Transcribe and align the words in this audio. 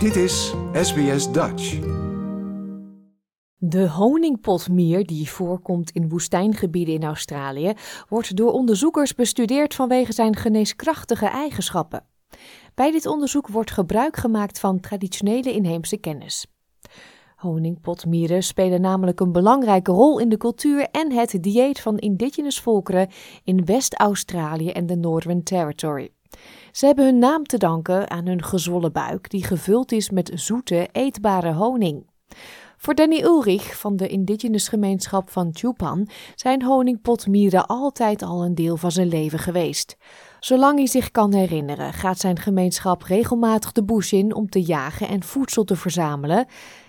Dit 0.00 0.16
is 0.16 0.54
SBS 0.72 1.32
Dutch. 1.32 1.78
De 3.56 3.88
honingpotmier, 3.88 5.06
die 5.06 5.30
voorkomt 5.30 5.90
in 5.90 6.08
woestijngebieden 6.08 6.94
in 6.94 7.04
Australië, 7.04 7.72
wordt 8.08 8.36
door 8.36 8.52
onderzoekers 8.52 9.14
bestudeerd 9.14 9.74
vanwege 9.74 10.12
zijn 10.12 10.36
geneeskrachtige 10.36 11.26
eigenschappen. 11.26 12.04
Bij 12.74 12.90
dit 12.90 13.06
onderzoek 13.06 13.48
wordt 13.48 13.70
gebruik 13.70 14.16
gemaakt 14.16 14.60
van 14.60 14.80
traditionele 14.80 15.52
inheemse 15.52 15.96
kennis. 15.96 16.46
Honingpotmieren 17.36 18.42
spelen 18.42 18.80
namelijk 18.80 19.20
een 19.20 19.32
belangrijke 19.32 19.92
rol 19.92 20.18
in 20.18 20.28
de 20.28 20.36
cultuur 20.36 20.88
en 20.90 21.12
het 21.12 21.38
dieet 21.40 21.80
van 21.80 21.98
indigenous 21.98 22.60
volkeren 22.60 23.08
in 23.44 23.64
West-Australië 23.64 24.70
en 24.70 24.86
de 24.86 24.96
Northern 24.96 25.42
Territory. 25.42 26.10
Ze 26.72 26.86
hebben 26.86 27.04
hun 27.04 27.18
naam 27.18 27.44
te 27.44 27.58
danken 27.58 28.10
aan 28.10 28.26
hun 28.26 28.42
gezwollen 28.42 28.92
buik, 28.92 29.30
die 29.30 29.44
gevuld 29.44 29.92
is 29.92 30.10
met 30.10 30.30
zoete, 30.34 30.88
eetbare 30.92 31.52
honing. 31.52 32.08
Voor 32.76 32.94
Danny 32.94 33.22
Ulrich 33.22 33.78
van 33.80 33.96
de 33.96 34.08
indigenous 34.08 34.68
gemeenschap 34.68 35.30
van 35.30 35.50
Chupan 35.52 36.08
zijn 36.34 36.62
honingpotmieren 36.62 37.66
altijd 37.66 38.22
al 38.22 38.44
een 38.44 38.54
deel 38.54 38.76
van 38.76 38.90
zijn 38.90 39.08
leven 39.08 39.38
geweest. 39.38 39.96
Zolang 40.38 40.76
hij 40.78 40.86
zich 40.86 41.10
kan 41.10 41.34
herinneren, 41.34 41.92
gaat 41.92 42.18
zijn 42.18 42.38
gemeenschap 42.38 43.02
regelmatig 43.02 43.72
de 43.72 43.84
bush 43.84 44.12
in 44.12 44.34
om 44.34 44.48
te 44.48 44.62
jagen 44.62 45.08
en 45.08 45.22
voedsel 45.22 45.64
te 45.64 45.76
verzamelen. 45.76 46.46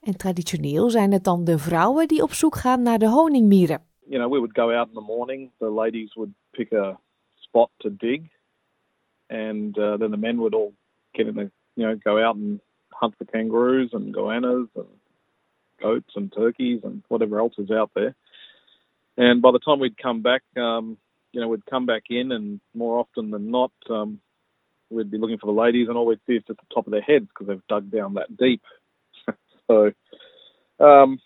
En 0.00 0.16
traditioneel 0.16 0.90
zijn 0.90 1.12
het 1.12 1.24
dan 1.24 1.44
de 1.44 1.58
vrouwen 1.58 2.08
die 2.08 2.22
op 2.22 2.32
zoek 2.32 2.56
gaan 2.56 2.82
naar 2.82 2.98
de 2.98 3.08
honingmieren. 3.08 3.82
You 4.06 4.20
know, 4.20 4.32
we 4.32 4.38
would 4.38 4.56
go 4.56 4.78
out 4.78 4.88
in 4.88 4.94
the 4.94 5.12
morning. 5.16 5.50
The 5.58 5.70
ladies 5.70 6.14
would 6.14 6.30
pick 6.50 6.72
a 6.72 7.00
spot 7.34 7.70
to 7.76 7.90
dig, 7.96 8.20
and 9.32 9.76
uh, 9.78 9.96
then 9.96 10.10
the 10.10 10.18
men 10.18 10.40
would 10.42 10.54
all 10.54 10.74
get 11.14 11.26
in 11.26 11.34
the, 11.34 11.50
you 11.74 11.86
know, 11.86 11.96
go 11.96 12.22
out 12.22 12.36
and 12.36 12.60
hunt 12.92 13.14
for 13.16 13.24
kangaroos 13.24 13.90
and 13.94 14.14
goannas 14.14 14.68
and 14.76 14.86
goats 15.80 16.10
and 16.14 16.32
turkeys 16.32 16.80
and 16.84 17.02
whatever 17.08 17.38
else 17.38 17.54
is 17.56 17.70
out 17.70 17.90
there. 17.94 18.14
And 19.16 19.40
by 19.40 19.50
the 19.50 19.58
time 19.58 19.80
we'd 19.80 19.96
come 19.96 20.20
back, 20.20 20.42
um, 20.56 20.98
you 21.32 21.40
know, 21.40 21.48
we'd 21.48 21.64
come 21.64 21.86
back 21.86 22.04
in, 22.10 22.30
and 22.30 22.60
more 22.74 22.98
often 22.98 23.30
than 23.30 23.50
not, 23.50 23.72
um, 23.88 24.20
we'd 24.90 25.10
be 25.10 25.18
looking 25.18 25.38
for 25.38 25.46
the 25.46 25.60
ladies, 25.60 25.88
and 25.88 25.96
all 25.96 26.06
we'd 26.06 26.20
see 26.26 26.34
is 26.34 26.44
just 26.46 26.60
the 26.60 26.74
top 26.74 26.86
of 26.86 26.90
their 26.90 27.00
heads 27.00 27.26
because 27.28 27.46
they've 27.46 27.66
dug 27.68 27.90
down 27.90 28.14
that 28.14 28.36
deep. 28.36 28.62
so, 29.66 29.92
um, 30.78 31.18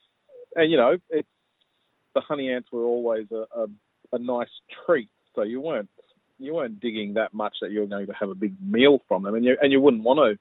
and 0.55 0.71
you 0.71 0.77
know, 0.77 0.97
the 1.11 2.21
honey 2.21 2.51
ants 2.51 2.71
were 2.71 2.85
always 2.85 3.27
a, 3.33 3.47
a, 3.57 3.67
a 4.13 4.19
nice 4.19 4.49
treat. 4.85 5.11
So 5.35 5.43
you 5.43 5.61
weren't 5.61 5.91
you 6.39 6.55
weren't 6.55 6.81
digging 6.81 7.15
that 7.15 7.33
much 7.33 7.59
that 7.61 7.71
you 7.71 7.87
going 7.87 8.07
to 8.07 8.13
have 8.13 8.31
a 8.31 8.35
big 8.35 8.55
meal 8.61 9.01
from 9.07 9.23
them, 9.23 9.35
and 9.35 9.45
you 9.45 9.57
and 9.61 9.73
you 9.73 9.81
wouldn't 9.81 10.05
want 10.05 10.19
to 10.19 10.39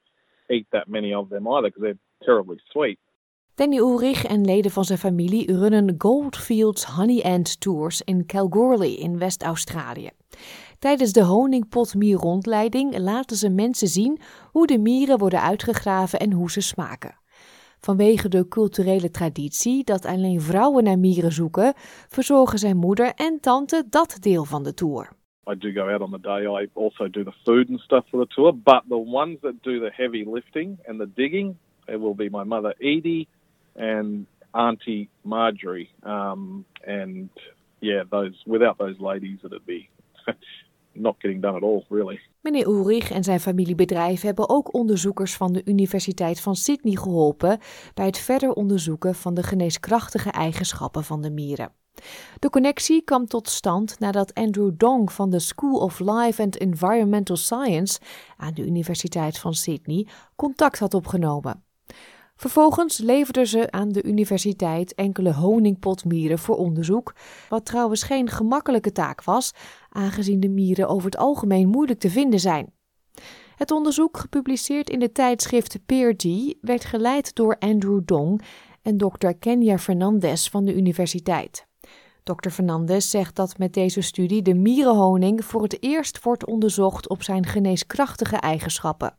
eat 0.54 0.68
that 0.72 0.88
many 0.88 1.14
of 1.14 1.30
them 1.30 1.48
either 1.48 1.70
because 1.70 1.82
they're 1.82 2.00
terribly 2.24 2.60
sweet. 2.72 3.00
Danny 3.56 3.78
Ulrich 3.78 4.24
en 4.26 4.46
leden 4.46 4.72
van 4.72 4.86
zijn 4.86 5.00
familie 5.00 5.58
runnen 5.58 5.96
Goldfields 5.98 6.84
Honey 6.84 7.24
Ant 7.24 7.60
Tours 7.62 8.02
in 8.02 8.26
Kalgoorlie 8.26 8.98
in 8.98 9.18
West-Australië. 9.18 10.10
Tijdens 10.80 11.12
de 11.12 11.24
honingpotmier-rondleiding 11.24 12.98
laten 12.98 13.38
ze 13.38 13.50
mensen 13.50 13.88
zien 13.88 14.20
hoe 14.52 14.68
de 14.68 14.78
mieren 14.78 15.18
worden 15.18 15.42
uitgegraven 15.42 16.20
en 16.20 16.32
hoe 16.32 16.52
ze 16.52 16.62
smaken. 16.62 17.20
Vanwege 17.80 18.30
de 18.30 18.48
culturele 18.48 19.10
traditie 19.10 19.84
dat 19.84 20.06
alleen 20.06 20.42
vrouwen 20.42 20.84
naar 20.84 21.00
mieren 21.00 21.32
zoeken, 21.32 21.74
verzorgen 22.08 22.60
zijn 22.60 22.78
moeder 22.78 23.14
en 23.14 23.40
tante 23.40 23.84
dat 23.90 24.18
deel 24.20 24.44
van 24.44 24.64
de 24.64 24.74
tour. 24.74 25.10
I 25.48 25.54
do 25.56 25.72
go 25.72 25.90
out 25.90 26.02
on 26.02 26.12
the 26.12 26.18
day. 26.18 26.48
I 26.48 26.68
also 26.76 27.08
do 27.08 27.24
the 27.24 27.34
food 27.46 27.70
and 27.70 27.80
stuff 27.80 28.06
for 28.10 28.18
the 28.18 28.28
tour. 28.36 28.52
But 28.52 28.84
the 28.90 28.98
ones 28.98 29.40
that 29.44 29.62
do 29.62 29.80
the 29.80 29.92
heavy 29.92 30.26
lifting 30.26 30.80
and 30.88 31.00
the 31.00 31.06
digging, 31.06 31.58
it 31.88 32.00
will 32.00 32.16
be 32.16 32.30
my 32.30 32.44
mother 32.44 32.74
Edie 32.82 33.28
and 33.76 34.26
Auntie 34.54 35.10
Marjorie. 35.24 35.92
Um, 36.04 36.66
and 36.86 37.30
yeah, 37.80 38.04
those 38.10 38.34
without 38.46 38.78
those 38.78 39.00
ladies, 39.00 39.40
it'd 39.44 39.66
be 39.66 39.90
not 40.96 41.20
getting 41.22 41.42
done 41.42 41.56
at 41.56 41.64
all, 41.64 41.86
really. 41.90 42.20
Meneer 42.42 42.68
Ulrich 42.68 43.12
en 43.12 43.24
zijn 43.24 43.40
familiebedrijf 43.40 44.22
hebben 44.22 44.50
ook 44.50 44.74
onderzoekers 44.74 45.36
van 45.36 45.54
de 45.54 45.62
Universiteit 45.66 46.42
van 46.42 46.56
Sydney 46.56 46.96
geholpen 46.96 47.60
bij 47.94 48.06
het 48.06 48.18
verder 48.18 48.52
onderzoeken 48.54 49.16
van 49.16 49.34
de 49.34 49.44
geneeskrachtige 49.44 50.30
eigenschappen 50.30 51.04
van 51.04 51.22
de 51.22 51.32
mieren. 51.32 51.85
De 52.40 52.50
connectie 52.50 53.02
kwam 53.02 53.28
tot 53.28 53.50
stand 53.50 54.00
nadat 54.00 54.34
Andrew 54.34 54.72
Dong 54.78 55.12
van 55.12 55.30
de 55.30 55.40
School 55.40 55.80
of 55.80 56.00
Life 56.00 56.42
and 56.42 56.58
Environmental 56.58 57.36
Science 57.36 58.00
aan 58.38 58.54
de 58.54 58.66
Universiteit 58.66 59.38
van 59.38 59.54
Sydney 59.54 60.08
contact 60.36 60.80
had 60.80 60.94
opgenomen. 60.94 61.64
Vervolgens 62.36 62.98
leverden 62.98 63.48
ze 63.48 63.72
aan 63.72 63.90
de 63.90 64.04
universiteit 64.04 64.94
enkele 64.94 65.34
honingpotmieren 65.34 66.40
voor 66.40 66.58
onderzoek, 66.58 67.16
wat 67.50 67.66
trouwens 67.66 68.04
geen 68.04 68.30
gemakkelijke 68.30 68.92
taak 68.92 69.24
was, 69.24 69.52
aangezien 69.90 70.40
de 70.40 70.50
mieren 70.50 70.88
over 70.88 71.06
het 71.06 71.18
algemeen 71.18 71.68
moeilijk 71.68 72.00
te 72.00 72.10
vinden 72.10 72.40
zijn. 72.40 72.74
Het 73.56 73.72
onderzoek, 73.72 74.18
gepubliceerd 74.18 74.90
in 74.90 75.00
de 75.00 75.12
tijdschrift 75.12 75.86
PeerG, 75.86 76.54
werd 76.62 76.86
geleid 76.86 77.36
door 77.36 77.58
Andrew 77.60 78.02
Dong 78.06 78.42
en 78.82 78.98
Dr. 78.98 79.30
Kenya 79.40 79.78
Fernandez 79.78 80.50
van 80.50 80.66
de 80.66 80.76
universiteit. 80.76 81.65
Dr. 82.26 82.50
Fernandez 82.50 83.10
zegt 83.10 83.36
dat 83.36 83.58
met 83.58 83.74
deze 83.74 84.02
studie 84.02 84.42
de 84.42 84.54
mierenhoning 84.54 85.46
voor 85.46 85.64
het 85.64 85.84
eerst 85.84 86.24
wordt 86.24 86.46
onderzocht 86.46 87.10
op 87.10 87.24
zijn 87.24 87.46
geneeskrachtige 87.46 88.36
eigenschappen. 88.36 89.18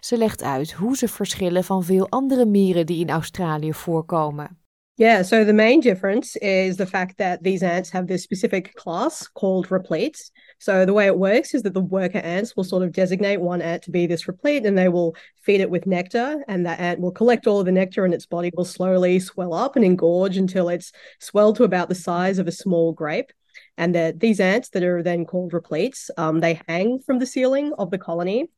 Ze 0.00 0.18
legt 0.18 0.42
uit 0.42 0.72
hoe 0.72 0.96
ze 0.96 1.08
verschillen 1.08 1.64
van 1.64 1.84
veel 1.84 2.08
andere 2.08 2.46
mieren 2.46 2.86
die 2.86 3.00
in 3.00 3.10
Australië 3.10 3.72
voorkomen. 3.72 4.63
Yeah, 4.96 5.22
so 5.22 5.42
the 5.42 5.52
main 5.52 5.80
difference 5.80 6.36
is 6.36 6.76
the 6.76 6.86
fact 6.86 7.18
that 7.18 7.42
these 7.42 7.64
ants 7.64 7.90
have 7.90 8.06
this 8.06 8.22
specific 8.22 8.76
class 8.76 9.26
called 9.26 9.68
repletes. 9.72 10.30
So 10.60 10.86
the 10.86 10.92
way 10.92 11.06
it 11.06 11.18
works 11.18 11.52
is 11.52 11.62
that 11.64 11.74
the 11.74 11.80
worker 11.80 12.18
ants 12.18 12.54
will 12.54 12.62
sort 12.62 12.84
of 12.84 12.92
designate 12.92 13.40
one 13.40 13.60
ant 13.60 13.82
to 13.84 13.90
be 13.90 14.06
this 14.06 14.28
replete 14.28 14.64
and 14.64 14.78
they 14.78 14.88
will 14.88 15.16
feed 15.42 15.60
it 15.60 15.68
with 15.68 15.88
nectar 15.88 16.44
and 16.46 16.64
that 16.64 16.78
ant 16.78 17.00
will 17.00 17.10
collect 17.10 17.48
all 17.48 17.58
of 17.58 17.66
the 17.66 17.72
nectar 17.72 18.04
and 18.04 18.14
its 18.14 18.26
body 18.26 18.52
will 18.56 18.64
slowly 18.64 19.18
swell 19.18 19.52
up 19.52 19.74
and 19.74 19.84
engorge 19.84 20.38
until 20.38 20.68
it's 20.68 20.92
swelled 21.18 21.56
to 21.56 21.64
about 21.64 21.88
the 21.88 21.94
size 21.96 22.38
of 22.38 22.46
a 22.46 22.52
small 22.52 22.92
grape. 22.92 23.32
And 23.76 23.94
that 23.94 24.20
these 24.20 24.40
ants 24.40 24.68
that 24.70 24.82
are 24.82 25.02
then 25.02 25.24
called 25.24 25.52
repletes, 25.52 26.10
um, 26.16 26.40
they 26.40 26.60
hang 26.68 27.00
from 27.00 27.18
the 27.18 27.26
ceiling 27.26 27.72
of 27.76 27.90
the 27.90 27.98
colony 27.98 28.48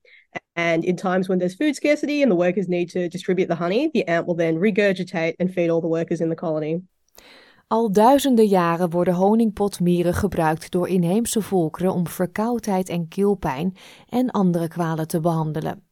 and 0.54 0.84
in 0.84 0.96
times 0.96 1.28
when 1.28 1.38
there's 1.38 1.54
food 1.54 1.74
scarcity 1.74 2.22
and 2.22 2.30
the 2.30 2.36
workers 2.36 2.66
need 2.66 2.90
to 2.90 3.08
distribute 3.08 3.48
the 3.48 3.54
honey, 3.54 3.90
the 3.92 4.08
ant 4.08 4.26
will 4.26 4.36
then 4.36 4.56
regurgitate 4.56 5.34
and 5.38 5.52
feed 5.52 5.70
all 5.70 5.80
the 5.80 5.88
workers 5.88 6.20
in 6.20 6.28
the 6.28 6.34
colony. 6.34 6.82
Al 7.68 7.92
duizenden 7.92 8.46
jaren 8.46 8.90
worden 8.90 9.14
honingpotmieren 9.14 10.14
gebruikt 10.14 10.70
door 10.70 10.88
inheemse 10.88 11.42
volkeren 11.42 11.92
om 11.92 12.06
verkoudheid 12.06 12.88
en 12.88 13.08
keelpijn 13.08 13.76
en 14.08 14.30
andere 14.30 14.68
kwalen 14.68 15.08
te 15.08 15.20
behandelen. 15.20 15.82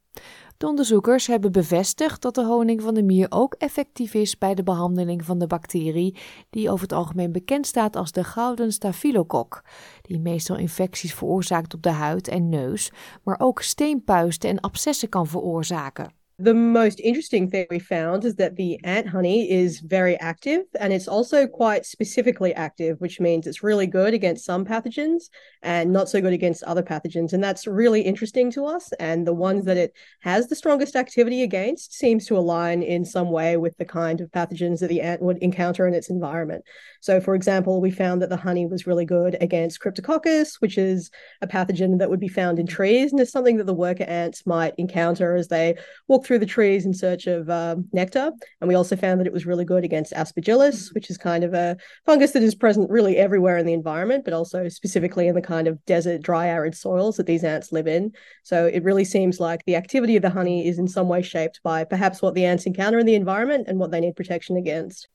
De 0.57 0.67
onderzoekers 0.67 1.27
hebben 1.27 1.51
bevestigd 1.51 2.21
dat 2.21 2.35
de 2.35 2.45
honing 2.45 2.81
van 2.81 2.93
de 2.93 3.03
mier 3.03 3.27
ook 3.29 3.53
effectief 3.53 4.13
is 4.13 4.37
bij 4.37 4.55
de 4.55 4.63
behandeling 4.63 5.25
van 5.25 5.39
de 5.39 5.47
bacterie 5.47 6.17
die 6.49 6.69
over 6.69 6.81
het 6.81 6.93
algemeen 6.93 7.31
bekend 7.31 7.67
staat 7.67 7.95
als 7.95 8.11
de 8.11 8.23
gouden 8.23 8.71
staphylococ, 8.71 9.63
die 10.01 10.19
meestal 10.19 10.57
infecties 10.57 11.13
veroorzaakt 11.13 11.73
op 11.73 11.81
de 11.81 11.89
huid 11.89 12.27
en 12.27 12.49
neus, 12.49 12.91
maar 13.23 13.39
ook 13.39 13.61
steenpuisten 13.61 14.49
en 14.49 14.59
abscessen 14.59 15.09
kan 15.09 15.27
veroorzaken. 15.27 16.13
The 16.37 16.53
most 16.53 16.99
interesting 16.99 17.49
thing 17.49 17.65
we 17.69 17.79
found 17.79 18.25
is 18.25 18.35
that 18.35 18.57
the 18.57 18.77
ant 18.83 19.07
honey 19.07 19.49
is 19.49 19.79
very 19.79 20.19
active 20.19 20.63
and 20.77 20.91
it's 20.91 21.07
also 21.07 21.47
quite 21.47 21.85
specifically 21.85 22.53
active, 22.53 22.99
which 22.99 23.21
means 23.21 23.47
it's 23.47 23.63
really 23.63 23.87
good 23.87 24.13
against 24.13 24.43
some 24.43 24.65
pathogens 24.65 25.29
and 25.63 25.93
not 25.93 26.09
so 26.09 26.19
good 26.19 26.33
against 26.33 26.61
other 26.63 26.83
pathogens. 26.83 27.31
And 27.31 27.41
that's 27.41 27.67
really 27.67 28.01
interesting 28.01 28.51
to 28.51 28.65
us. 28.65 28.91
And 28.99 29.25
the 29.25 29.33
ones 29.33 29.63
that 29.63 29.77
it 29.77 29.93
has 30.23 30.47
the 30.47 30.57
strongest 30.57 30.97
activity 30.97 31.41
against 31.41 31.93
seems 31.93 32.25
to 32.25 32.37
align 32.37 32.83
in 32.83 33.05
some 33.05 33.31
way 33.31 33.55
with 33.55 33.77
the 33.77 33.85
kind 33.85 34.19
of 34.19 34.29
pathogens 34.31 34.81
that 34.81 34.89
the 34.89 34.99
ant 34.99 35.21
would 35.21 35.37
encounter 35.37 35.87
in 35.87 35.93
its 35.93 36.09
environment. 36.09 36.65
So, 36.99 37.21
for 37.21 37.35
example, 37.35 37.79
we 37.79 37.91
found 37.91 38.21
that 38.21 38.29
the 38.29 38.35
honey 38.35 38.65
was 38.65 38.85
really 38.85 39.05
good 39.05 39.37
against 39.39 39.79
Cryptococcus, 39.79 40.55
which 40.59 40.77
is 40.77 41.11
a 41.41 41.47
pathogen 41.47 41.99
that 41.99 42.09
would 42.09 42.19
be 42.19 42.27
found 42.27 42.59
in 42.59 42.67
trees 42.67 43.13
and 43.13 43.21
is 43.21 43.31
something 43.31 43.55
that 43.55 43.67
the 43.67 43.73
worker 43.73 44.03
ants 44.03 44.45
might 44.45 44.73
encounter 44.77 45.35
as 45.37 45.47
they 45.47 45.75
walk 46.09 46.24
through 46.25 46.39
the 46.39 46.45
trees 46.45 46.85
in 46.85 46.93
search 46.93 47.27
of 47.27 47.49
uh, 47.49 47.75
nectar. 47.93 48.31
And 48.59 48.67
we 48.67 48.75
also 48.75 48.95
found 48.95 49.19
that 49.19 49.27
it 49.27 49.33
was 49.33 49.45
really 49.45 49.65
good 49.65 49.83
against 49.83 50.13
aspergillus, 50.13 50.93
which 50.93 51.09
is 51.09 51.17
kind 51.17 51.43
of 51.43 51.53
a 51.53 51.77
fungus 52.05 52.31
that 52.31 52.43
is 52.43 52.55
present 52.55 52.89
really 52.89 53.17
everywhere 53.17 53.57
in 53.57 53.65
the 53.65 53.73
environment, 53.73 54.25
but 54.25 54.33
also 54.33 54.67
specifically 54.69 55.27
in 55.27 55.35
the 55.35 55.41
kind 55.41 55.67
of 55.67 55.83
desert, 55.85 56.21
dry, 56.21 56.47
arid 56.47 56.75
soils 56.75 57.17
that 57.17 57.25
these 57.27 57.43
ants 57.43 57.71
live 57.71 57.87
in. 57.87 58.11
So 58.43 58.65
it 58.65 58.83
really 58.83 59.05
seems 59.05 59.39
like 59.39 59.63
the 59.65 59.75
activity 59.75 60.15
of 60.15 60.21
the 60.21 60.29
honey 60.29 60.67
is 60.67 60.79
in 60.79 60.87
some 60.87 61.07
way 61.07 61.21
shaped 61.21 61.61
by 61.63 61.83
perhaps 61.83 62.21
what 62.21 62.33
the 62.33 62.45
ants 62.45 62.65
encounter 62.65 62.99
in 62.99 63.05
the 63.05 63.15
environment 63.15 63.67
and 63.67 63.79
what 63.79 63.91
they 63.91 63.99
need 63.99 64.15
protection 64.15 64.57
against. 64.57 65.07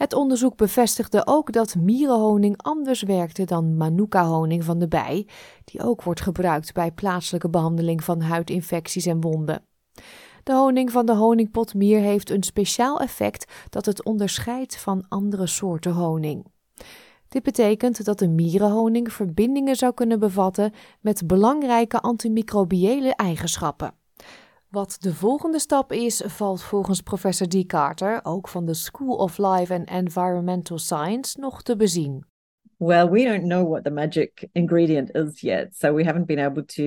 Het 0.00 0.12
onderzoek 0.12 0.56
bevestigde 0.56 1.26
ook 1.26 1.52
dat 1.52 1.74
mierenhoning 1.74 2.62
anders 2.62 3.02
werkte 3.02 3.44
dan 3.44 3.76
manuka-honing 3.76 4.64
van 4.64 4.78
de 4.78 4.88
bij, 4.88 5.26
die 5.64 5.82
ook 5.82 6.02
wordt 6.02 6.20
gebruikt 6.20 6.72
bij 6.72 6.92
plaatselijke 6.92 7.50
behandeling 7.50 8.04
van 8.04 8.20
huidinfecties 8.20 9.06
en 9.06 9.20
wonden. 9.20 9.64
De 10.42 10.52
honing 10.52 10.90
van 10.90 11.06
de 11.06 11.14
honingpotmier 11.14 12.00
heeft 12.00 12.30
een 12.30 12.42
speciaal 12.42 13.00
effect 13.00 13.52
dat 13.68 13.86
het 13.86 14.04
onderscheidt 14.04 14.76
van 14.76 15.04
andere 15.08 15.46
soorten 15.46 15.92
honing. 15.92 16.46
Dit 17.28 17.42
betekent 17.42 18.04
dat 18.04 18.18
de 18.18 18.28
mierenhoning 18.28 19.12
verbindingen 19.12 19.76
zou 19.76 19.94
kunnen 19.94 20.18
bevatten 20.18 20.72
met 21.00 21.26
belangrijke 21.26 22.00
antimicrobiële 22.00 23.14
eigenschappen. 23.14 23.94
Wat 24.68 24.96
de 25.00 25.14
volgende 25.14 25.58
stap 25.58 25.92
is, 25.92 26.22
valt 26.26 26.62
volgens 26.62 27.00
professor 27.00 27.48
D. 27.48 27.66
Carter, 27.66 28.20
ook 28.22 28.48
van 28.48 28.66
de 28.66 28.74
School 28.74 29.16
of 29.16 29.38
Life 29.38 29.74
and 29.74 29.88
Environmental 29.88 30.78
Science, 30.78 31.40
nog 31.40 31.62
te 31.62 31.76
bezien. 31.76 32.24
Well, 32.76 33.08
we 33.08 33.24
don't 33.24 33.42
know 33.42 33.68
what 33.68 33.84
the 33.84 33.90
magic 33.90 34.48
ingredient 34.52 35.14
is 35.14 35.40
yet, 35.40 35.76
so 35.76 35.94
we 35.94 36.04
haven't 36.04 36.26
been 36.26 36.38
able 36.38 36.64
to 36.64 36.82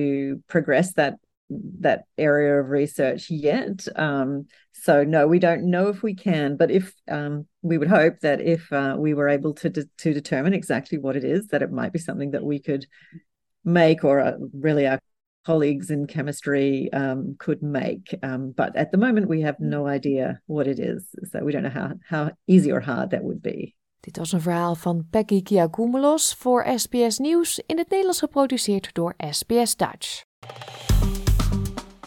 progress 0.46 0.92
that 0.92 1.18
that 1.50 2.04
area 2.16 2.60
of 2.60 2.70
research 2.70 3.30
yet. 3.30 3.86
Um, 3.96 4.46
so 4.72 5.04
no, 5.04 5.26
we 5.26 5.38
don't 5.38 5.70
know 5.70 5.88
if 5.88 6.02
we 6.02 6.14
can, 6.14 6.56
but 6.56 6.70
if 6.70 6.92
um, 7.08 7.46
we 7.62 7.78
would 7.78 7.88
hope 7.88 8.20
that 8.20 8.40
if 8.40 8.72
uh, 8.72 8.96
we 8.98 9.14
were 9.14 9.28
able 9.28 9.54
to 9.54 9.70
de- 9.70 9.88
to 9.98 10.12
determine 10.12 10.54
exactly 10.54 10.98
what 10.98 11.16
it 11.16 11.24
is, 11.24 11.48
that 11.48 11.62
it 11.62 11.72
might 11.72 11.92
be 11.92 11.98
something 11.98 12.32
that 12.32 12.44
we 12.44 12.58
could 12.58 12.86
make, 13.64 14.04
or 14.04 14.20
uh, 14.20 14.32
really 14.52 14.86
our 14.86 14.98
colleagues 15.46 15.90
in 15.90 16.06
chemistry 16.06 16.92
um, 16.92 17.36
could 17.38 17.62
make. 17.62 18.14
Um, 18.22 18.52
but 18.56 18.74
at 18.76 18.90
the 18.90 18.98
moment, 18.98 19.28
we 19.28 19.42
have 19.42 19.60
no 19.60 19.86
idea 19.86 20.40
what 20.46 20.66
it 20.66 20.78
is, 20.78 21.06
so 21.30 21.44
we 21.44 21.52
don't 21.52 21.62
know 21.62 21.70
how 21.70 21.92
how 22.08 22.30
easy 22.46 22.72
or 22.72 22.80
hard 22.80 23.10
that 23.10 23.24
would 23.24 23.42
be. 23.42 23.74
Dit 24.00 24.16
was 24.16 24.32
een 24.32 24.40
verhaal 24.40 24.74
van 24.74 25.06
Peggy 25.10 25.42
Kiakoumelos 25.42 26.34
voor 26.34 26.66
SBS 26.76 27.18
Nieuws 27.18 27.62
in 27.66 27.78
het 27.78 27.88
Nederlands 27.88 28.18
geproduceerd 28.18 28.94
door 28.94 29.14
SBS 29.16 29.76
Dutch. 29.76 30.33